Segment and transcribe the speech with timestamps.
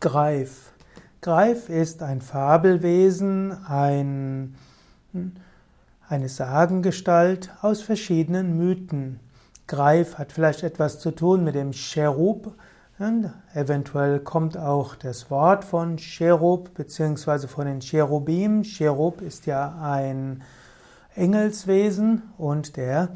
[0.00, 0.70] Greif.
[1.22, 4.54] Greif ist ein Fabelwesen, ein,
[6.08, 9.18] eine Sagengestalt aus verschiedenen Mythen.
[9.66, 12.54] Greif hat vielleicht etwas zu tun mit dem Cherub.
[13.00, 18.62] Und eventuell kommt auch das Wort von Cherub beziehungsweise von den Cherubim.
[18.62, 20.42] Cherub ist ja ein
[21.16, 23.08] Engelswesen und der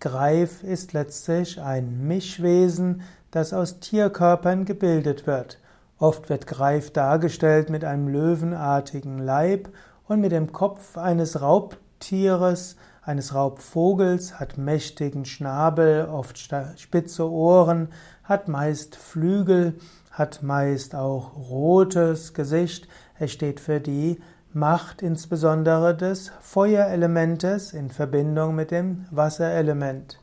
[0.00, 5.58] Greif ist letztlich ein Mischwesen, das aus Tierkörpern gebildet wird.
[6.00, 9.68] Oft wird Greif dargestellt mit einem löwenartigen Leib
[10.08, 16.38] und mit dem Kopf eines Raubtieres, eines Raubvogels, hat mächtigen Schnabel, oft
[16.78, 17.88] spitze Ohren,
[18.24, 19.74] hat meist Flügel,
[20.10, 22.88] hat meist auch rotes Gesicht.
[23.18, 24.22] Er steht für die
[24.54, 30.18] Macht insbesondere des Feuerelementes in Verbindung mit dem Wasserelement.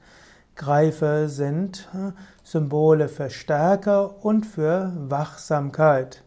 [0.57, 2.11] Greife sind äh,
[2.43, 6.23] Symbole für Stärke und für Wachsamkeit.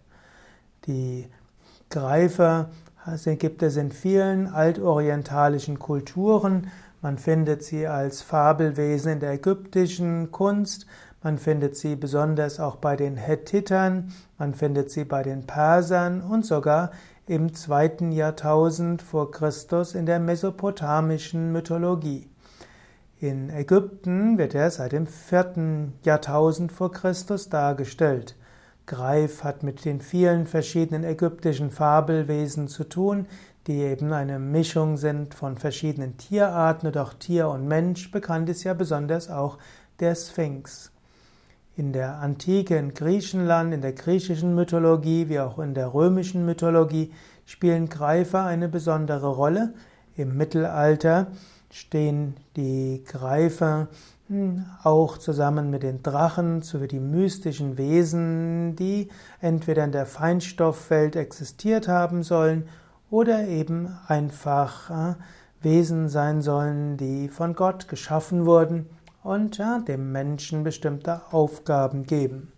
[0.86, 1.28] Die
[1.90, 2.70] Greifer
[3.24, 6.68] gibt es in vielen altorientalischen Kulturen.
[7.02, 10.86] Man findet sie als Fabelwesen in der ägyptischen Kunst.
[11.22, 14.12] Man findet sie besonders auch bei den Hethitern.
[14.38, 16.92] Man findet sie bei den Persern und sogar
[17.26, 22.29] im zweiten Jahrtausend vor Christus in der mesopotamischen Mythologie.
[23.22, 28.34] In Ägypten wird er seit dem vierten Jahrtausend vor Christus dargestellt.
[28.86, 33.26] Greif hat mit den vielen verschiedenen ägyptischen Fabelwesen zu tun,
[33.66, 38.10] die eben eine Mischung sind von verschiedenen Tierarten und auch Tier und Mensch.
[38.10, 39.58] Bekannt ist ja besonders auch
[39.98, 40.90] der Sphinx.
[41.76, 47.12] In der Antike in Griechenland, in der griechischen Mythologie wie auch in der römischen Mythologie
[47.44, 49.74] spielen Greifer eine besondere Rolle.
[50.16, 51.26] Im Mittelalter
[51.70, 53.88] stehen die Greifer
[54.28, 59.08] hm, auch zusammen mit den Drachen sowie die mystischen Wesen, die
[59.40, 62.68] entweder in der Feinstoffwelt existiert haben sollen
[63.10, 65.16] oder eben einfach
[65.60, 68.86] Wesen sein sollen, die von Gott geschaffen wurden
[69.22, 72.52] und ja, dem Menschen bestimmte Aufgaben geben.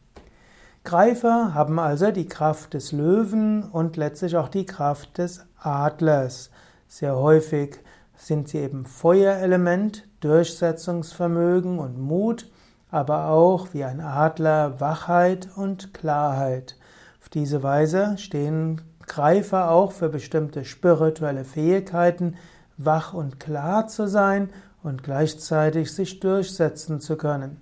[0.84, 6.50] Greifer haben also die Kraft des Löwen und letztlich auch die Kraft des Adlers.
[6.88, 7.78] Sehr häufig
[8.16, 12.50] sind sie eben Feuerelement, Durchsetzungsvermögen und Mut,
[12.90, 16.76] aber auch wie ein Adler Wachheit und Klarheit.
[17.20, 22.36] Auf diese Weise stehen Greifer auch für bestimmte spirituelle Fähigkeiten,
[22.76, 24.50] wach und klar zu sein
[24.82, 27.60] und gleichzeitig sich durchsetzen zu können.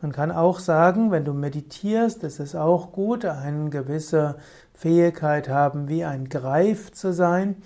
[0.00, 4.36] Man kann auch sagen, wenn du meditierst, ist es auch gut, eine gewisse
[4.72, 7.56] Fähigkeit haben, wie ein Greif zu sein,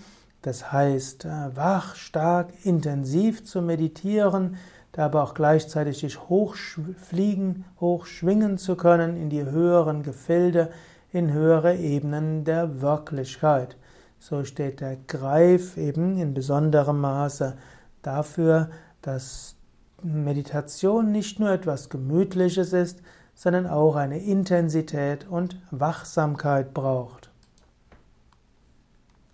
[0.43, 4.57] das heißt, äh, wach, stark, intensiv zu meditieren,
[4.93, 10.71] dabei auch gleichzeitig dich hochfliegen, hochschwingen zu können in die höheren Gefilde,
[11.13, 13.77] in höhere Ebenen der Wirklichkeit.
[14.19, 17.57] So steht der Greif eben in besonderem Maße
[18.03, 18.71] dafür,
[19.01, 19.57] dass
[20.03, 23.01] Meditation nicht nur etwas Gemütliches ist,
[23.35, 27.22] sondern auch eine Intensität und Wachsamkeit braucht.